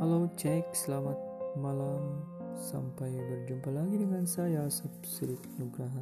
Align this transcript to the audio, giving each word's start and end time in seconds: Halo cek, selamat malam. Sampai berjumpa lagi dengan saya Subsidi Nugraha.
Halo 0.00 0.32
cek, 0.32 0.72
selamat 0.72 1.20
malam. 1.60 2.24
Sampai 2.56 3.12
berjumpa 3.12 3.68
lagi 3.68 4.00
dengan 4.00 4.24
saya 4.24 4.64
Subsidi 4.72 5.36
Nugraha. 5.60 6.00